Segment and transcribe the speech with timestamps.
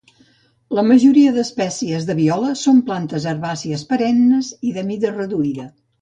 [0.77, 5.69] La majoria d'espècies de viola són plantes herbàcies perennes i de mida reduïda.